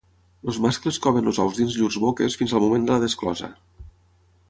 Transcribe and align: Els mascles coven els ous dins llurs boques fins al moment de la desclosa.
Els 0.51 0.55
mascles 0.63 0.97
coven 1.03 1.29
els 1.33 1.39
ous 1.45 1.59
dins 1.59 1.77
llurs 1.81 1.99
boques 2.07 2.41
fins 2.43 2.57
al 2.59 2.67
moment 2.67 2.89
de 2.89 2.97
la 2.97 3.03
desclosa. 3.07 3.53